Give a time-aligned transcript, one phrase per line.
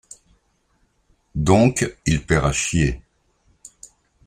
[1.35, 3.03] Doncques il payera chier.